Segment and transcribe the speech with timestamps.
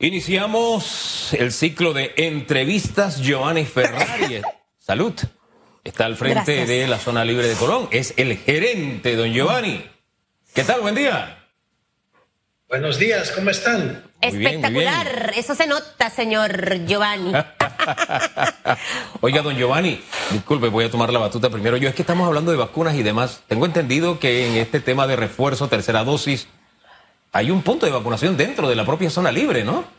[0.00, 4.42] Iniciamos el ciclo de entrevistas Giovanni Ferrari.
[4.78, 5.12] Salud.
[5.82, 6.68] Está al frente Gracias.
[6.68, 7.88] de la zona libre de Colón.
[7.90, 9.84] Es el gerente, don Giovanni.
[10.54, 10.82] ¿Qué tal?
[10.82, 11.38] Buen día.
[12.68, 14.04] Buenos días, ¿cómo están?
[14.22, 14.86] Muy bien, muy bien.
[14.86, 15.32] Espectacular.
[15.34, 17.32] Eso se nota, señor Giovanni.
[19.20, 21.76] Oiga, don Giovanni, disculpe, voy a tomar la batuta primero.
[21.76, 23.40] Yo es que estamos hablando de vacunas y demás.
[23.48, 26.46] Tengo entendido que en este tema de refuerzo, tercera dosis,
[27.32, 29.98] hay un punto de vacunación dentro de la propia zona libre, ¿no?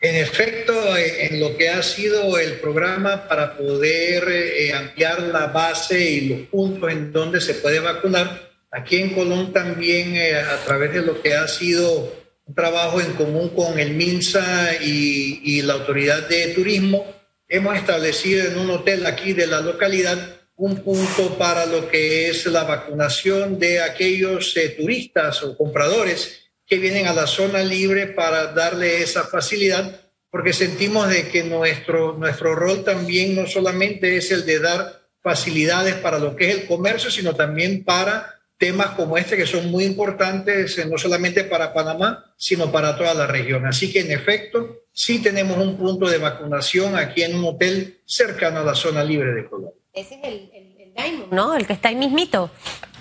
[0.00, 5.46] En efecto, eh, en lo que ha sido el programa para poder eh, ampliar la
[5.46, 10.56] base y los puntos en donde se puede vacunar, aquí en Colón también eh, a
[10.64, 12.12] través de lo que ha sido
[12.44, 17.06] un trabajo en común con el MINSA y, y la Autoridad de Turismo,
[17.48, 22.46] hemos establecido en un hotel aquí de la localidad un punto para lo que es
[22.46, 28.52] la vacunación de aquellos eh, turistas o compradores que vienen a la zona libre para
[28.52, 34.46] darle esa facilidad, porque sentimos de que nuestro, nuestro rol también no solamente es el
[34.46, 39.36] de dar facilidades para lo que es el comercio, sino también para temas como este
[39.36, 43.66] que son muy importantes, eh, no solamente para Panamá, sino para toda la región.
[43.66, 48.60] Así que en efecto, sí tenemos un punto de vacunación aquí en un hotel cercano
[48.60, 49.81] a la zona libre de Colombia.
[49.92, 51.54] Ese es el, el- el Diamond, ¿no?
[51.54, 52.50] El que está ahí mismito.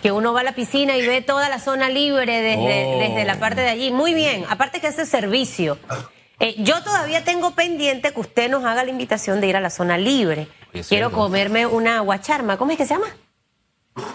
[0.02, 3.00] Que uno va a la piscina y ve toda la zona libre desde, Oh.
[3.00, 3.92] desde la parte de allí.
[3.92, 4.46] Muy bien.
[4.50, 5.78] Aparte que ese servicio.
[6.40, 9.70] Eh, yo todavía tengo pendiente que usted nos haga la invitación de ir a la
[9.70, 10.48] zona libre.
[10.74, 11.16] Oye, Quiero cierto.
[11.16, 12.58] comerme una guacharma.
[12.58, 13.16] ¿Cómo es que se llama?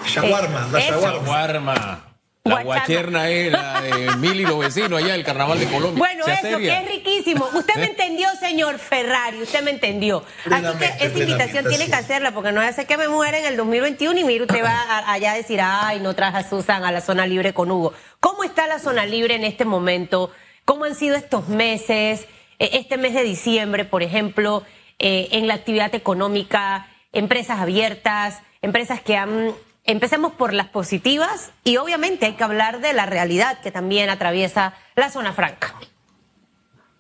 [0.07, 1.01] Shawarma, la eso.
[1.01, 2.06] shawarma.
[2.49, 5.99] La guacherna es la de Mil y los vecinos allá del Carnaval de Colombia.
[5.99, 7.49] Bueno, ¿Se eso, que es riquísimo.
[7.55, 10.25] Usted me entendió, señor Ferrari, usted me entendió.
[10.51, 13.57] Así que esa invitación tiene que hacerla, porque no hace que me muera en el
[13.57, 16.93] 2021 y mire, usted va a- allá a decir, ay, no traje a Susan a
[16.93, 17.93] la zona libre con Hugo.
[18.21, 20.31] ¿Cómo está la zona libre en este momento?
[20.65, 22.27] ¿Cómo han sido estos meses?
[22.59, 24.63] Eh, Este mes de diciembre, por ejemplo,
[24.99, 29.53] eh, en la actividad económica, empresas abiertas, empresas que han...
[29.87, 34.75] Empecemos por las positivas y obviamente hay que hablar de la realidad que también atraviesa
[34.97, 35.75] la zona franca.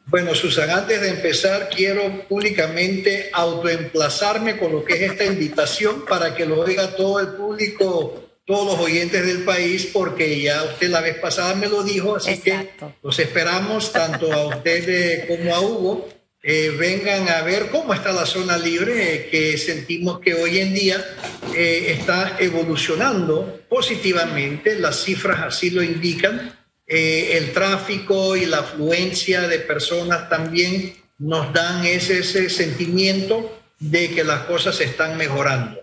[0.09, 6.37] Bueno, Susan, antes de empezar, quiero públicamente autoemplazarme con lo que es esta invitación para
[6.37, 11.01] que lo oiga todo el público, todos los oyentes del país, porque ya usted la
[11.01, 12.87] vez pasada me lo dijo, así Exacto.
[12.87, 16.09] que los esperamos tanto a usted eh, como a Hugo.
[16.49, 21.05] Eh, vengan a ver cómo está la zona libre, que sentimos que hoy en día
[21.57, 26.57] eh, está evolucionando positivamente, las cifras así lo indican.
[26.87, 34.11] Eh, el tráfico y la afluencia de personas también nos dan ese, ese sentimiento de
[34.11, 35.83] que las cosas se están mejorando.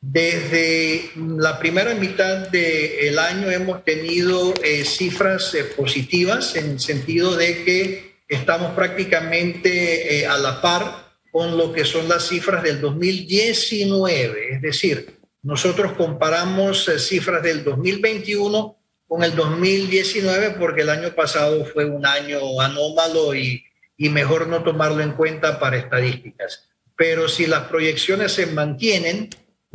[0.00, 7.34] Desde la primera mitad del año hemos tenido eh, cifras eh, positivas en el sentido
[7.34, 12.80] de que estamos prácticamente eh, a la par con lo que son las cifras del
[12.80, 14.54] 2019.
[14.54, 21.64] Es decir, nosotros comparamos eh, cifras del 2021 con el 2019 porque el año pasado
[21.66, 23.64] fue un año anómalo y,
[23.96, 26.68] y mejor no tomarlo en cuenta para estadísticas.
[26.96, 29.28] Pero si las proyecciones se mantienen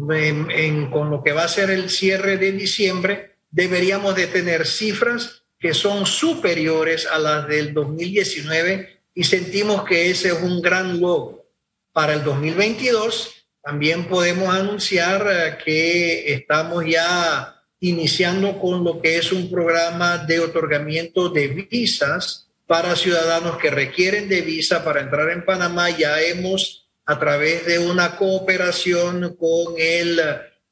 [0.09, 4.65] en- en- con lo que va a ser el cierre de diciembre, deberíamos de tener
[4.65, 10.99] cifras que son superiores a las del 2019 y sentimos que ese es un gran
[11.01, 11.45] logro.
[11.91, 19.31] Para el 2022 también podemos anunciar eh, que estamos ya iniciando con lo que es
[19.31, 25.43] un programa de otorgamiento de visas para ciudadanos que requieren de visa para entrar en
[25.43, 25.89] Panamá.
[25.89, 30.21] Ya hemos, a través de una cooperación con el,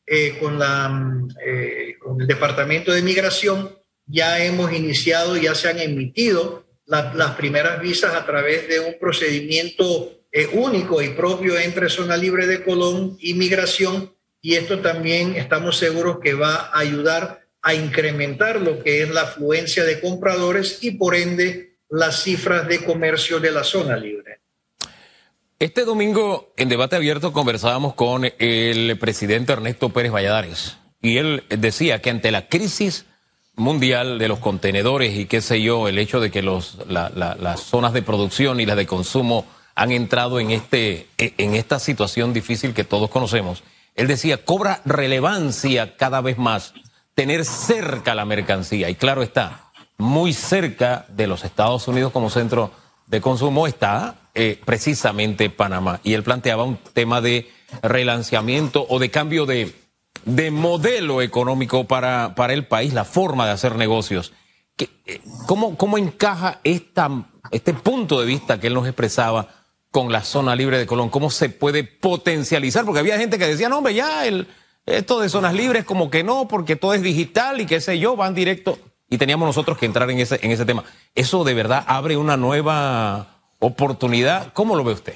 [0.05, 3.77] eh, con la, mm, eh, con el Departamento de Migración,
[4.07, 8.95] ya hemos iniciado, ya se han emitido la- las primeras visas a través de un
[8.99, 14.13] procedimiento eh, único y propio entre Zona Libre de Colón y Migración.
[14.41, 19.21] Y esto también estamos seguros que va a ayudar a incrementar lo que es la
[19.23, 24.39] afluencia de compradores y por ende las cifras de comercio de la zona libre.
[25.59, 31.99] Este domingo en debate abierto conversábamos con el presidente Ernesto Pérez Valladares y él decía
[32.01, 33.05] que ante la crisis
[33.57, 37.35] mundial de los contenedores y qué sé yo, el hecho de que los, la- la-
[37.35, 39.45] las zonas de producción y las de consumo
[39.75, 43.63] han entrado en, este, en esta situación difícil que todos conocemos,
[43.95, 46.73] él decía, cobra relevancia cada vez más
[47.15, 48.89] tener cerca la mercancía.
[48.89, 52.71] Y claro está, muy cerca de los Estados Unidos como centro
[53.07, 55.99] de consumo está eh, precisamente Panamá.
[56.03, 57.49] Y él planteaba un tema de
[57.81, 59.73] relanceamiento o de cambio de,
[60.25, 64.33] de modelo económico para, para el país, la forma de hacer negocios.
[64.75, 67.09] ¿Qué- eh, ¿Cómo, ¿Cómo encaja esta
[67.51, 69.47] este punto de vista que él nos expresaba
[69.89, 73.69] con la zona libre de Colón, cómo se puede potencializar, porque había gente que decía,
[73.69, 74.47] no, hombre, ya el,
[74.85, 78.15] esto de zonas libres como que no, porque todo es digital y qué sé yo,
[78.17, 78.77] van directo.
[79.09, 80.83] Y teníamos nosotros que entrar en ese, en ese tema.
[81.15, 84.51] ¿Eso de verdad abre una nueva oportunidad?
[84.53, 85.15] ¿Cómo lo ve usted?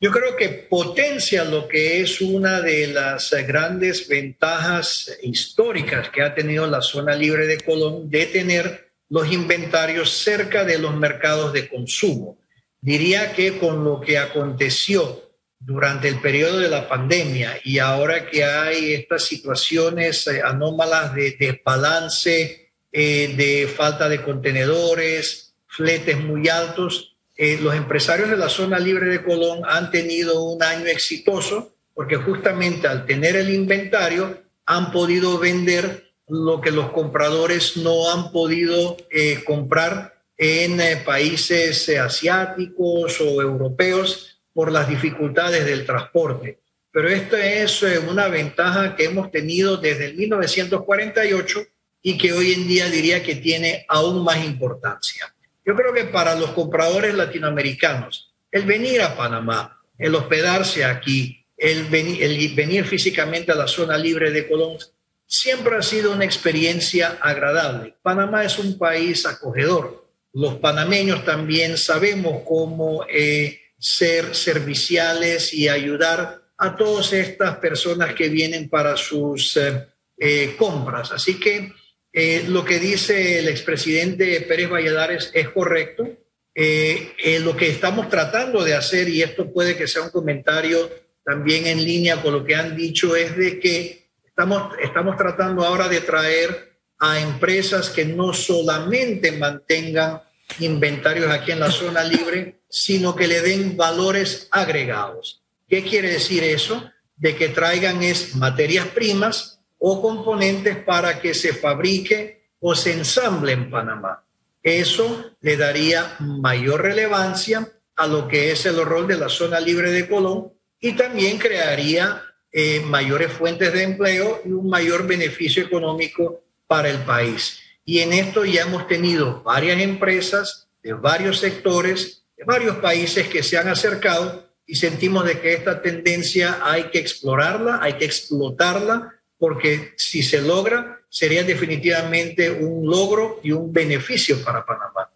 [0.00, 6.36] Yo creo que potencia lo que es una de las grandes ventajas históricas que ha
[6.36, 11.68] tenido la zona libre de Colón de tener los inventarios cerca de los mercados de
[11.68, 12.38] consumo.
[12.80, 18.44] Diría que con lo que aconteció durante el periodo de la pandemia y ahora que
[18.44, 27.16] hay estas situaciones eh, anómalas de desbalance, eh, de falta de contenedores, fletes muy altos,
[27.40, 32.16] eh, los empresarios de la zona libre de Colón han tenido un año exitoso porque
[32.16, 38.96] justamente al tener el inventario han podido vender lo que los compradores no han podido
[39.10, 46.58] eh, comprar en eh, países asiáticos o europeos por las dificultades del transporte.
[46.90, 51.60] Pero esto es una ventaja que hemos tenido desde el 1948
[52.02, 55.32] y que hoy en día diría que tiene aún más importancia.
[55.68, 61.84] Yo creo que para los compradores latinoamericanos, el venir a Panamá, el hospedarse aquí, el
[61.84, 64.78] venir, físicamente a la zona libre de Colón,
[65.26, 67.96] siempre ha sido una experiencia agradable.
[68.00, 70.08] Panamá es un país acogedor.
[70.32, 78.30] Los panameños también sabemos cómo eh, ser serviciales y ayudar a todas estas personas que
[78.30, 79.86] vienen para sus eh,
[80.16, 81.12] eh, compras.
[81.12, 81.74] Así que
[82.12, 86.08] eh, lo que dice el expresidente Pérez Valladares es correcto.
[86.54, 90.90] Eh, eh, lo que estamos tratando de hacer, y esto puede que sea un comentario
[91.24, 95.88] también en línea con lo que han dicho, es de que estamos, estamos tratando ahora
[95.88, 100.22] de traer a empresas que no solamente mantengan
[100.58, 105.42] inventarios aquí en la zona libre, sino que le den valores agregados.
[105.68, 106.90] ¿Qué quiere decir eso?
[107.16, 113.52] De que traigan es materias primas o componentes para que se fabrique o se ensamble
[113.52, 114.24] en Panamá.
[114.62, 119.90] Eso le daría mayor relevancia a lo que es el rol de la zona libre
[119.90, 122.22] de Colón y también crearía
[122.52, 127.60] eh, mayores fuentes de empleo y un mayor beneficio económico para el país.
[127.84, 133.42] Y en esto ya hemos tenido varias empresas de varios sectores, de varios países que
[133.42, 139.17] se han acercado y sentimos de que esta tendencia hay que explorarla, hay que explotarla
[139.38, 145.10] porque si se logra, sería definitivamente un logro y un beneficio para Panamá.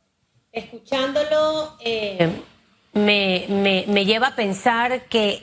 [0.53, 2.31] Escuchándolo, eh,
[2.93, 5.43] me, me, me lleva a pensar que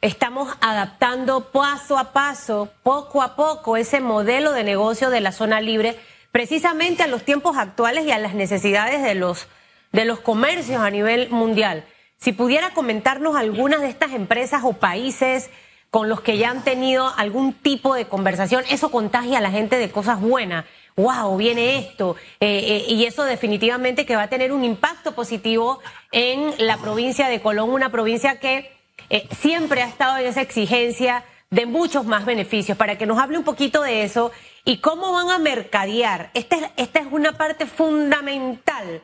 [0.00, 5.60] estamos adaptando paso a paso, poco a poco, ese modelo de negocio de la zona
[5.60, 5.98] libre,
[6.32, 9.48] precisamente a los tiempos actuales y a las necesidades de los,
[9.92, 11.84] de los comercios a nivel mundial.
[12.18, 15.50] Si pudiera comentarnos algunas de estas empresas o países
[15.90, 19.76] con los que ya han tenido algún tipo de conversación, eso contagia a la gente
[19.76, 20.64] de cosas buenas.
[20.96, 21.36] ¡Wow!
[21.36, 22.16] Viene esto.
[22.38, 25.80] Eh, eh, y eso definitivamente que va a tener un impacto positivo
[26.12, 28.70] en la provincia de Colón, una provincia que
[29.08, 32.78] eh, siempre ha estado en esa exigencia de muchos más beneficios.
[32.78, 34.30] Para que nos hable un poquito de eso
[34.64, 36.30] y cómo van a mercadear.
[36.34, 39.02] Esta, esta es una parte fundamental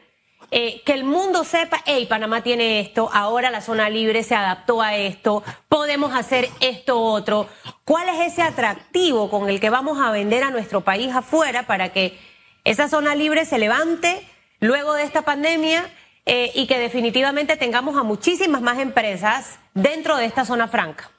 [0.50, 4.80] eh, que el mundo sepa, hey, Panamá tiene esto, ahora la zona libre se adaptó
[4.80, 7.48] a esto, podemos hacer esto otro.
[7.84, 11.92] ¿Cuál es ese atractivo con el que vamos a vender a nuestro país afuera para
[11.92, 12.18] que
[12.64, 14.26] esa zona libre se levante
[14.60, 15.84] luego de esta pandemia
[16.26, 21.10] eh, y que definitivamente tengamos a muchísimas más empresas dentro de esta zona franca?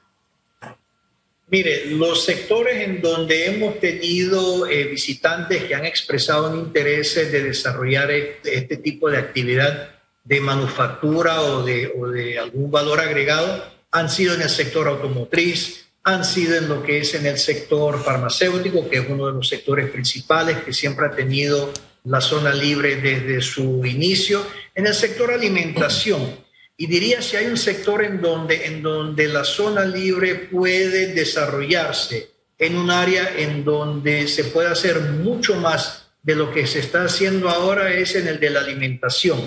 [1.50, 7.42] Mire, los sectores en donde hemos tenido eh, visitantes que han expresado un interés de
[7.42, 13.64] desarrollar este, este, tipo de actividad de manufactura o de, o de algún valor agregado
[13.90, 18.02] han sido en el sector automotriz, han sido en lo que es en el sector
[18.04, 21.72] farmacéutico, que es uno de los sectores principales que siempre ha tenido
[22.04, 26.46] la zona libre desde su inicio, en el sector alimentación
[26.80, 32.30] y diría si hay un sector en donde, en donde la zona libre puede desarrollarse,
[32.56, 37.02] en un área en donde se puede hacer mucho más de lo que se está
[37.02, 39.40] haciendo ahora es en el de la alimentación.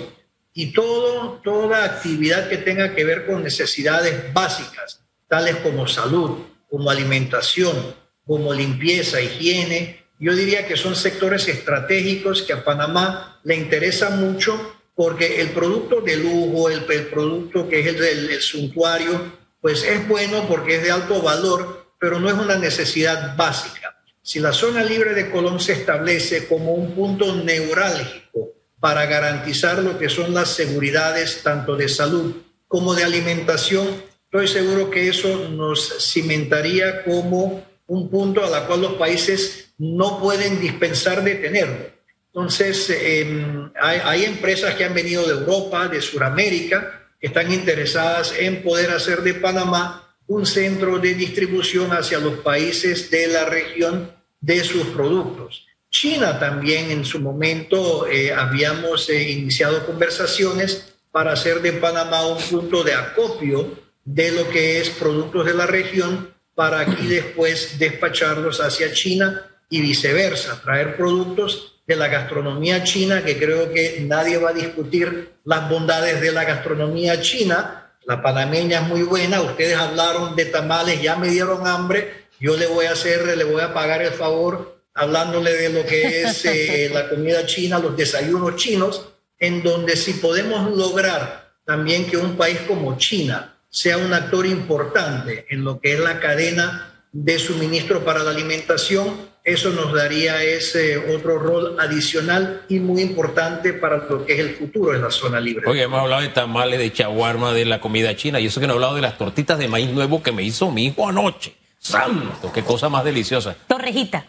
[0.52, 6.90] Y todo, toda actividad que tenga que ver con necesidades básicas, tales como salud, como
[6.90, 7.94] alimentación,
[8.26, 14.81] como limpieza, higiene, yo diría que son sectores estratégicos que a Panamá le interesa mucho
[14.94, 20.46] porque el producto de lujo, el, producto que es el del suntuario, pues es bueno
[20.48, 24.02] porque es de alto valor, pero no es una necesidad básica.
[24.20, 29.96] Si la zona libre de Colón se establece como un punto neurálgico para garantizar lo
[29.96, 32.34] que son las seguridades tanto de salud
[32.66, 33.86] como de alimentación.
[34.24, 40.18] Estoy seguro que eso nos cimentaría como un punto a la cual los países no
[40.18, 41.90] pueden dispensar de tenerlo.
[42.34, 48.34] Entonces, em, hay, hay, empresas que han venido de Europa, de Sudamérica, que están interesadas
[48.38, 54.10] en poder hacer de Panamá un centro de distribución hacia los países de la región
[54.40, 55.66] de sus productos.
[55.90, 62.42] China también en su momento eh, habíamos eh, iniciado conversaciones para hacer de Panamá un
[62.42, 68.60] punto de acopio de lo que es productos de la región para aquí después despacharlos
[68.60, 74.50] hacia China y viceversa, traer productos de la gastronomía china, que creo que nadie va
[74.50, 77.90] a discutir las bondades de la gastronomía china.
[78.04, 82.66] La panameña es muy buena, ustedes hablaron de tamales, ya me dieron hambre, yo le
[82.66, 86.90] voy a hacer, le voy a pagar el favor hablándole de lo que es eh,
[86.92, 89.08] la comida china, los desayunos chinos,
[89.38, 95.46] en donde si podemos lograr también que un país como China sea un actor importante
[95.48, 100.96] en lo que es la cadena de suministro para la alimentación, eso nos daría ese
[100.96, 105.40] otro rol adicional y muy importante para lo que es el futuro de la zona
[105.40, 105.68] libre.
[105.68, 108.74] Oye, hemos hablado de tamales, de chaguarma, de la comida china, y eso que no
[108.74, 111.56] he hablado de las tortitas de maíz nuevo que me hizo mi hijo anoche.
[111.78, 112.52] ¡Santo!
[112.52, 113.56] ¡Qué cosa más deliciosa!
[113.66, 114.24] Torrejita.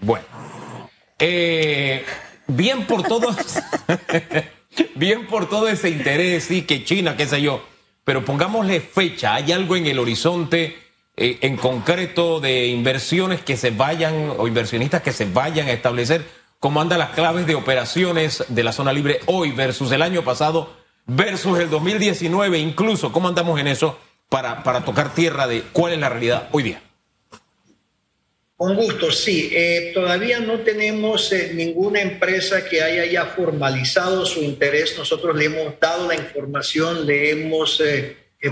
[0.00, 0.24] Bueno,
[1.18, 2.04] eh,
[2.46, 3.34] bien por todo,
[4.94, 7.64] bien por todo ese interés, sí, que China, qué sé yo,
[8.04, 10.83] pero pongámosle fecha, ¿hay algo en el horizonte
[11.16, 16.24] eh, en concreto de inversiones que se vayan o inversionistas que se vayan a establecer?
[16.58, 20.74] ¿Cómo andan las claves de operaciones de la zona libre hoy versus el año pasado
[21.06, 23.12] versus el 2019 incluso?
[23.12, 26.82] ¿Cómo andamos en eso para, para tocar tierra de cuál es la realidad hoy día?
[28.56, 29.50] Con gusto, sí.
[29.52, 34.96] Eh, todavía no tenemos eh, ninguna empresa que haya ya formalizado su interés.
[34.96, 37.82] Nosotros le hemos dado la información, le hemos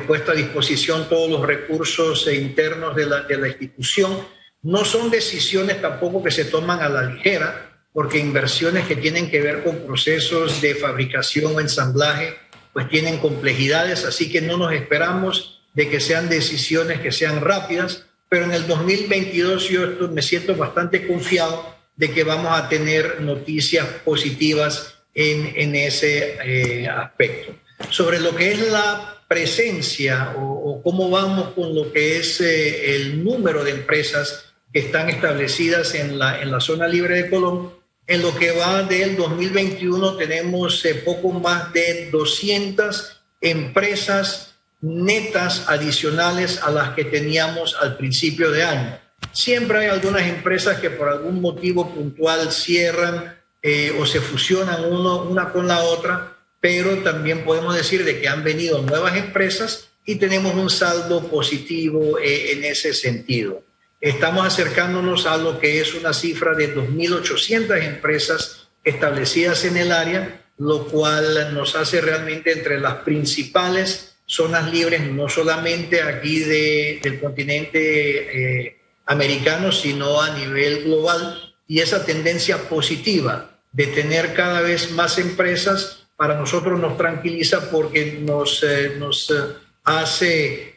[0.01, 4.19] puesto a disposición todos los recursos internos de la, de la institución.
[4.63, 9.41] No son decisiones tampoco que se toman a la ligera, porque inversiones que tienen que
[9.41, 12.37] ver con procesos de fabricación o ensamblaje,
[12.73, 18.07] pues tienen complejidades, así que no nos esperamos de que sean decisiones que sean rápidas
[18.33, 23.87] pero en el 2022 yo me siento bastante confiado de que vamos a tener noticias
[24.07, 27.55] positivas en, en ese eh, aspecto.
[27.91, 33.25] Sobre lo que es la presencia o, cómo vamos con lo que es eh, el
[33.25, 37.73] número de empresas que están establecidas en la, en la zona libre de Colón,
[38.07, 46.63] en lo que va del 2021 tenemos eh, poco más de 200 empresas netas adicionales
[46.63, 48.99] a las que teníamos al principio de año.
[49.33, 55.23] Siempre hay algunas empresas que por algún motivo puntual cierran eh, o se fusionan uno,
[55.23, 56.32] una con la otra,
[56.63, 62.21] pero también podemos decir de que han venido nuevas empresas y tenemos un saldo positivo
[62.21, 63.65] eh, en ese sentido.
[64.01, 70.45] Estamos acercándonos a lo que es una cifra de 2.800 empresas establecidas en el área,
[70.57, 77.21] lo cual nos hace realmente entre las principales zonas libres, no solamente aquí de, del
[77.21, 78.77] continente eh,
[79.07, 81.57] americano, sino a nivel global.
[81.67, 88.19] Y esa tendencia positiva de tener cada vez más empresas, para nosotros nos tranquiliza porque
[88.21, 89.55] nos, eh, eh,
[89.85, 90.73] hace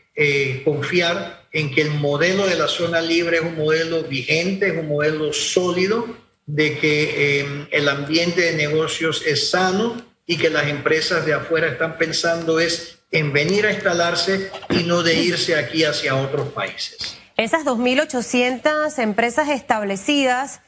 [0.63, 4.87] confiar en que el modelo de la zona libre es un modelo vigente, es un
[4.87, 6.07] modelo sólido,
[6.45, 11.97] de que el ambiente de negocios es sano y que las empresas de afuera están
[11.97, 17.17] pensando es en venir a instalarse y no de irse aquí hacia otros países.
[17.37, 20.61] Esas 2.800 empresas establecidas,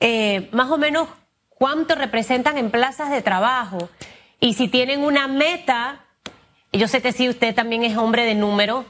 [0.00, 1.08] eh, más o menos,
[1.62, 3.88] ¿cuánto representan en plazas de trabajo?
[4.40, 6.04] Y si tienen una meta,
[6.72, 8.84] yo sé que sí, usted también es hombre de número,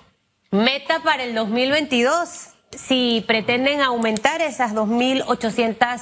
[0.50, 6.00] meta para el 2022, si pretenden aumentar esas 2.800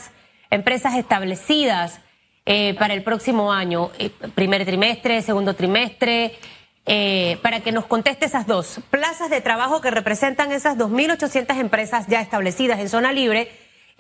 [0.51, 1.99] empresas establecidas
[2.47, 6.39] eh, para el próximo año, eh, primer trimestre, segundo trimestre,
[6.87, 12.07] eh, para que nos conteste esas dos plazas de trabajo que representan esas 2.800 empresas
[12.07, 13.51] ya establecidas en zona libre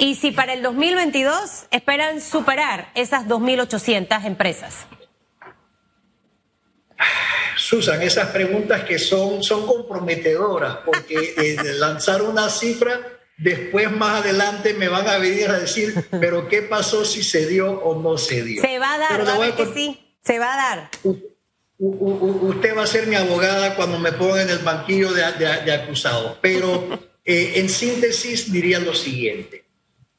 [0.00, 4.86] y si para el 2022 esperan superar esas 2.800 empresas.
[7.56, 12.98] Susan, esas preguntas que son, son comprometedoras porque eh, lanzar una cifra,
[13.36, 17.70] después más adelante me van a venir a decir, pero ¿qué pasó si se dio
[17.70, 18.62] o no se dio?
[18.62, 20.16] Se va a dar, ¿verdad que sí?
[20.24, 20.90] Se va a dar
[21.80, 26.38] usted va a ser mi abogada cuando me ponga en el banquillo de, acusado.
[26.42, 26.88] Pero
[27.24, 29.69] eh, en síntesis diría lo siguiente.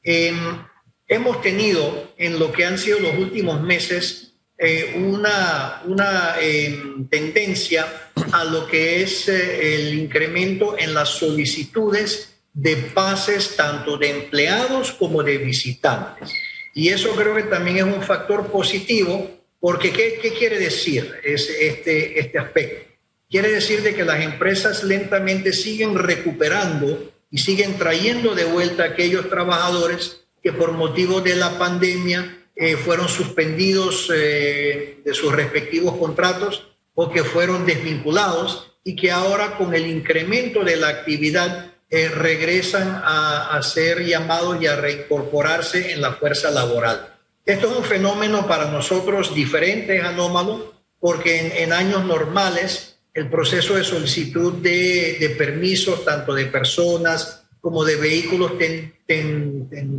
[0.03, 0.65] Em,
[1.07, 8.11] hemos tenido en lo que han sido los últimos meses eh, una, una em, tendencia
[8.31, 14.91] a lo que es eh, el incremento en las solicitudes de pases tanto de empleados
[14.91, 16.31] como de visitantes.
[16.73, 19.29] Y eso creo que también es un factor positivo,
[19.59, 22.91] porque ¿qué, qué quiere decir este, este aspecto?
[23.29, 28.87] Quiere decir de que las empresas lentamente siguen recuperando y siguen trayendo de vuelta a
[28.87, 35.95] aquellos trabajadores que por motivo de la pandemia eh, fueron suspendidos eh, de sus respectivos
[35.95, 42.09] contratos o que fueron desvinculados y que ahora con el incremento de la actividad eh,
[42.09, 47.15] regresan a, ser llamados y a reincorporarse en la fuerza laboral.
[47.45, 53.83] Esto es un fenómeno para nosotros diferente, anómalo, porque en años normales el proceso de
[53.83, 58.53] solicitud de, permisos, tanto de personas como de vehículos,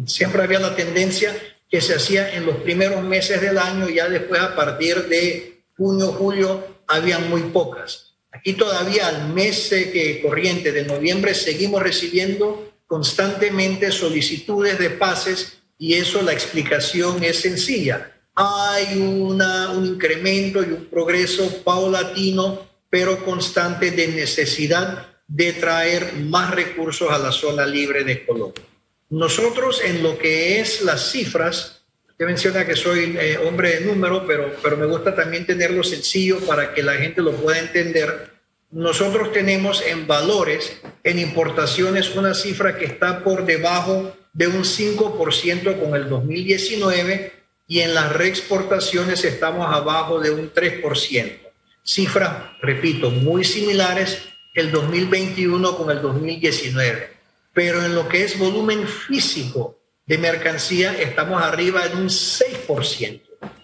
[0.07, 1.37] siempre había la tendencia
[1.71, 5.63] que se hacía en los primeros meses del año y ya después a partir de
[5.77, 8.15] junio, julio, habían muy pocas.
[8.33, 15.95] Aquí todavía al mes que corriente de noviembre seguimos recibiendo constantemente solicitudes de pases y
[15.95, 18.13] eso la explicación es sencilla.
[18.35, 26.55] Hay una, un incremento y un progreso paulatino, pero constante de necesidad de traer más
[26.55, 28.63] recursos a la zona libre de Colombia.
[29.09, 34.27] Nosotros en lo que es las cifras, usted menciona que soy eh, hombre de número,
[34.27, 38.31] pero, pero me gusta también tenerlo sencillo para que la gente lo pueda entender.
[38.71, 45.81] Nosotros tenemos en valores, en importaciones, una cifra que está por debajo de un 5%
[45.81, 47.33] con el 2019
[47.69, 51.52] y en las reexportaciones estamos abajo de un 3%.
[51.85, 54.23] Cifras, repito, muy similares
[54.55, 57.23] el 2021 con el 2019
[57.53, 63.23] pero en lo que es volumen físico de mercancía estamos arriba en un 6%.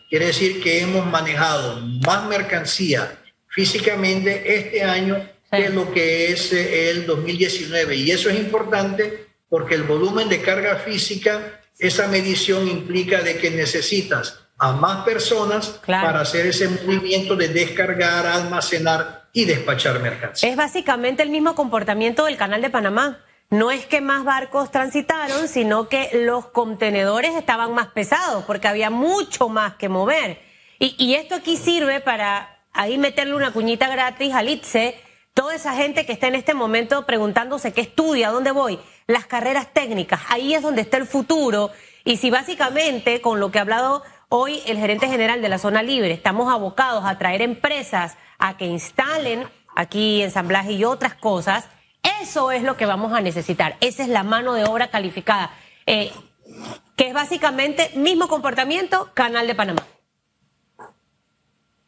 [0.09, 6.91] Quiere decir que hemos manejado más mercancía físicamente este año que lo que es eh,
[6.91, 7.97] el 2019.
[7.97, 13.51] Y eso es importante porque el volumen de carga física, esa medición implica de que
[13.51, 16.07] necesitas a más personas claro.
[16.07, 20.51] para hacer ese movimiento de descargar, almacenar y despachar mercancía.
[20.51, 23.19] Es básicamente el mismo comportamiento del canal de Panamá
[23.51, 28.91] no es que más barcos transitaron, sino que los contenedores estaban más pesados porque había
[28.91, 30.41] mucho más que mover.
[30.79, 35.01] Y, y esto aquí sirve para ahí meterle una cuñita gratis al ITSE,
[35.35, 39.73] toda esa gente que está en este momento preguntándose qué estudia, dónde voy, las carreras
[39.73, 41.71] técnicas, ahí es donde está el futuro.
[42.05, 45.83] Y si básicamente con lo que ha hablado hoy el gerente general de la zona
[45.83, 51.69] libre, estamos abocados a traer empresas a que instalen aquí ensamblaje y otras cosas,
[52.21, 53.77] eso es lo que vamos a necesitar.
[53.81, 55.53] Esa es la mano de obra calificada,
[55.87, 56.11] eh,
[56.97, 59.87] que es básicamente mismo comportamiento, Canal de Panamá.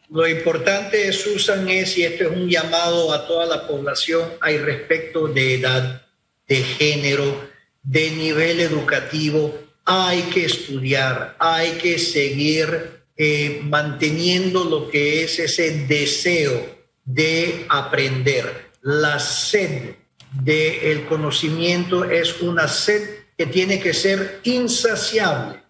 [0.09, 5.29] Lo importante, Susan, es, y esto es un llamado a toda la población, hay respecto
[5.29, 6.03] de edad,
[6.49, 7.49] de género,
[7.83, 9.55] de nivel educativo,
[9.93, 16.65] hay que estudiar, hay que seguir eh, manteniendo lo que es ese deseo
[17.05, 19.97] de aprender, la sed
[20.45, 23.03] del conocimiento es una sed
[23.37, 25.61] que tiene que ser insaciable.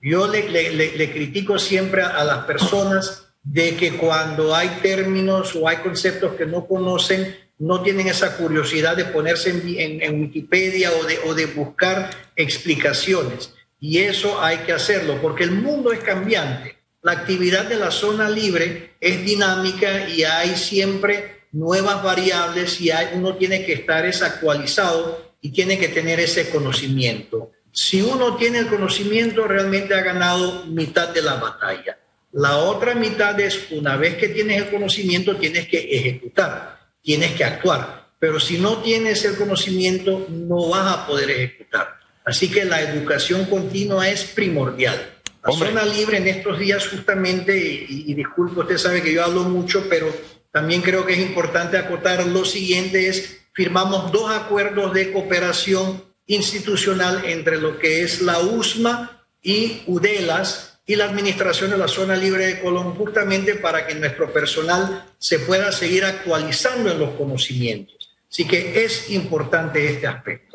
[0.00, 6.34] Yo le, critico siempre a, las personas de que cuando hay términos o hay conceptos
[6.34, 10.92] que no conocen, no tienen esa curiosidad de ponerse en, Wikipedia
[11.26, 13.52] o de buscar explicaciones.
[13.80, 16.76] Y eso hay que hacerlo porque el mundo es cambiante.
[17.02, 23.08] La actividad de la zona libre es dinámica y hay siempre nuevas variables y hay,
[23.14, 27.52] uno tiene que estar es actualizado y tiene que tener ese conocimiento.
[27.72, 31.98] Si uno tiene el conocimiento, realmente ha ganado mitad de la batalla.
[32.32, 37.44] La otra mitad es, una vez que tienes el conocimiento, tienes que ejecutar, tienes que
[37.44, 38.08] actuar.
[38.18, 41.95] Pero si no tienes el conocimiento, no vas a poder ejecutar.
[42.26, 45.14] Así que la educación continua es primordial.
[45.42, 45.68] La Hombre.
[45.68, 49.86] zona libre en estos días justamente, y, y disculpe, usted sabe que yo hablo mucho,
[49.88, 50.12] pero
[50.50, 57.22] también creo que es importante acotar lo siguiente es, firmamos dos acuerdos de cooperación institucional
[57.26, 62.46] entre lo que es la USMA y UDELAS y la Administración de la Zona Libre
[62.46, 68.16] de Colón, justamente para que nuestro personal se pueda seguir actualizando en los conocimientos.
[68.30, 70.45] Así que es importante este aspecto.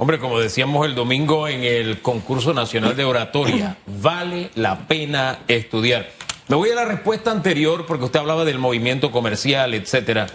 [0.00, 6.08] Hombre, como decíamos el domingo en el concurso nacional de oratoria, vale la pena estudiar.
[6.46, 10.28] Me voy a la respuesta anterior porque usted hablaba del movimiento comercial, etcétera.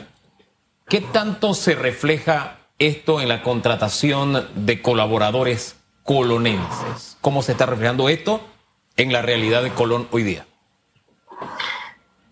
[0.90, 7.16] ¿Qué tanto se refleja esto en la contratación de colaboradores colonenses?
[7.22, 8.42] ¿Cómo se está reflejando esto
[8.98, 10.46] en la realidad de Colón hoy día?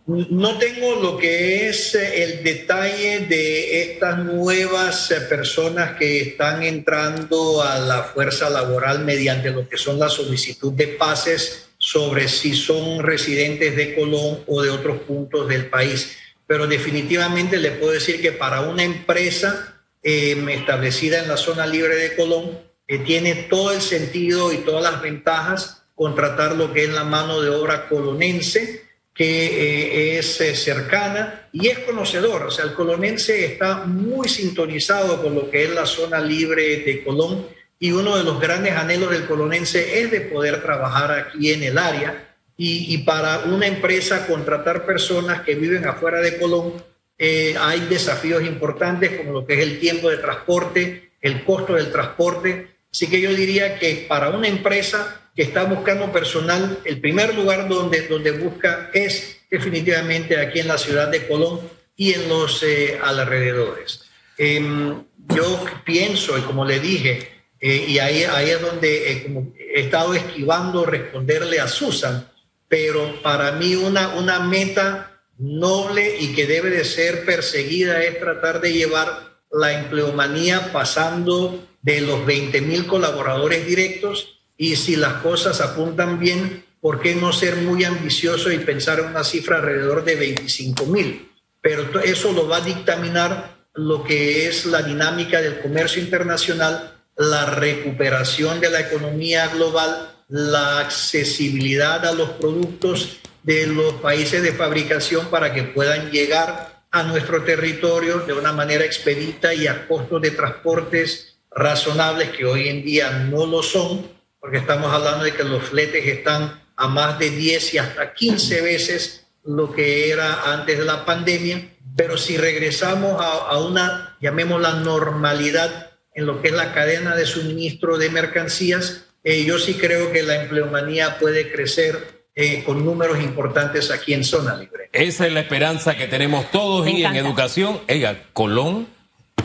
[0.08, 6.64] No tengo lo que es eh, el detalle de estas nuevas eh, personas que están
[6.64, 12.56] entrando a la fuerza laboral mediante lo que son la solicitud de pases sobre si
[12.56, 16.18] son residentes de Colón o de otros puntos del país.
[16.48, 21.96] Pero definitivamente le puedo decir que para una empresa eh, establecida en la zona libre
[21.96, 22.60] de Colón,
[23.06, 27.50] tiene todo el sentido y todas las ventajas contratar lo que es la mano de
[27.50, 32.44] obra colonense que eh, es eh, cercana y es conocedor.
[32.44, 37.04] O sea, el colonense está muy sintonizado con lo que es la zona libre de
[37.04, 37.48] Colón
[37.80, 41.78] y uno de los grandes anhelos del colonense es de poder trabajar aquí en el
[41.78, 46.74] área y, para una empresa contratar personas que viven afuera de Colón.
[47.18, 51.92] Eh, hay desafíos importantes como lo que es el tiempo de transporte, el costo del
[51.92, 52.68] transporte.
[52.92, 57.70] Así que yo diría que para una empresa que está buscando personal, el primer lugar
[57.70, 61.62] donde, donde busca es definitivamente aquí en la ciudad de Colón
[61.96, 64.04] y en los eh, alrededores.
[64.38, 65.04] Em,
[65.36, 70.14] yo pienso, y como le dije, eh, y ahí, ahí es donde eh, he estado
[70.14, 72.28] esquivando responderle a Susan,
[72.68, 78.62] pero para mí una, una meta noble y que debe de ser perseguida es tratar
[78.62, 85.60] de llevar la empleomanía pasando de los 20 mil colaboradores directos y si las cosas
[85.60, 90.14] apuntan bien, ¿por qué no ser muy ambicioso y pensar en una cifra alrededor de
[90.14, 91.32] 25 mil?
[91.60, 97.48] Pero eso lo va a dictaminar lo que es la dinámica del comercio internacional, la
[97.48, 105.26] recuperación de la economía global, la accesibilidad a los productos de los países de fabricación
[105.32, 110.30] para que puedan llegar a nuestro territorio de una manera expedita y a costos de
[110.30, 115.64] transportes razonables que hoy en día no lo son porque estamos hablando de que los
[115.64, 120.84] fletes están a más de 10 y hasta 15 veces lo que era antes de
[120.86, 127.16] la pandemia, pero si regresamos a, una, llamémosla normalidad en lo que es la cadena
[127.16, 132.84] de suministro de mercancías, eh, yo sí creo que la empleomanía puede crecer eh, con
[132.84, 134.90] números importantes aquí en zona libre.
[134.92, 137.82] Esa es la esperanza que tenemos todos y en educación.
[137.88, 138.88] Ella, Colón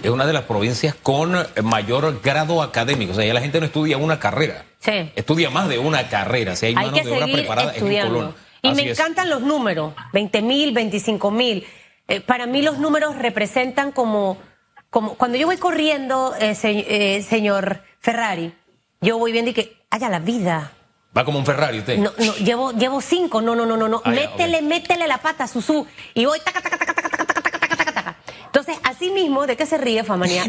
[0.03, 3.13] es una de las provincias con mayor grado académico.
[3.13, 4.65] O sea, ya la gente no estudia una carrera.
[4.87, 5.13] Sí.
[5.17, 6.55] Estudia más de una carrera.
[6.55, 8.35] Si hay, hay que de preparada estudiando.
[8.63, 11.67] Y me encantan los números, 20 mil, 25 mil.
[12.09, 14.39] Eh, para mí los números representan como,
[14.91, 18.55] como cuando yo voy corriendo, eh, eh, señor Ferrari,
[19.01, 20.73] yo voy viendo y que haya la vida.
[21.17, 21.99] Va como un Ferrari usted.
[21.99, 24.03] No, no, llevo, llevo cinco, no, no, no, no, no.
[24.05, 25.87] Ah, métele, métele la pata, Susu.
[26.15, 27.16] Y voy taca, taca, taca, entonces,
[29.07, 30.45] así mismo, ¿de qué se ríe Famanía?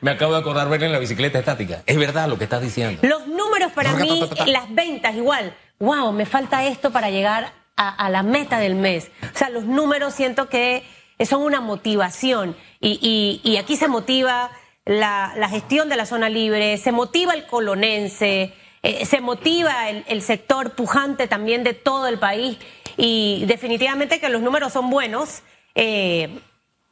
[0.00, 1.82] me, acabo de, acordar ver en la bicicleta estática.
[1.86, 3.00] Es verdad lo que estás diciendo.
[3.02, 5.54] Los números para mí, las ventas igual.
[5.78, 9.10] Wow, me falta esto para llegar a, la meta del mes.
[9.34, 10.84] O sea, los números siento que
[11.24, 12.56] son una motivación.
[12.80, 14.50] Y, aquí se motiva
[14.84, 20.74] la, gestión de la zona libre, se motiva el colonense, eh, se motiva el, sector
[20.74, 22.58] pujante también de todo el país.
[22.96, 25.42] Y definitivamente que los números son buenos.
[25.74, 26.30] Eh,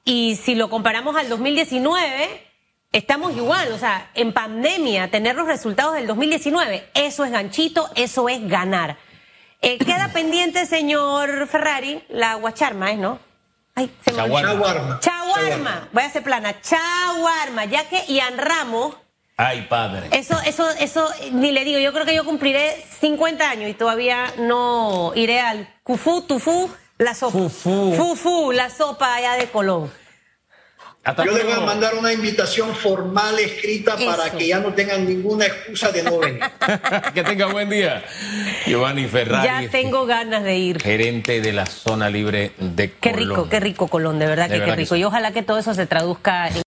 [0.04, 2.46] y si lo comparamos al 2019,
[2.92, 3.72] estamos igual.
[3.72, 8.98] O sea, en pandemia, tener los resultados del 2019, eso es ganchito, eso es ganar.
[9.62, 13.18] Eh, queda pendiente, señor Ferrari, la guacharma, ¿es, no?
[13.74, 15.00] Ay, se me Chaguarma.
[15.00, 15.88] Chaguarma.
[15.92, 16.60] Voy a hacer plana.
[16.60, 18.94] Chaguarma, ya que Ian Ramos.
[19.36, 20.08] Ay, padre.
[20.12, 21.80] Eso, eso, eso, ni le digo.
[21.80, 27.14] Yo creo que yo cumpliré 50 años y todavía no iré al Cufú, Tufú la
[27.14, 27.32] sopa.
[27.32, 27.94] Fufu.
[27.96, 29.90] Fufu, la sopa allá de Colón.
[31.18, 35.44] Yo les voy a mandar una invitación formal escrita para que ya no tengan ninguna
[35.44, 36.40] excusa de no venir.
[37.14, 38.02] que tenga buen día.
[38.64, 39.66] Giovanni Ferrari.
[39.66, 40.80] Ya tengo ganas de ir.
[40.80, 43.00] Gerente de la zona libre de Colón.
[43.00, 44.96] Qué rico, qué rico Colón, de verdad que qué rico.
[44.96, 46.56] Y ojalá que todo eso se traduzca en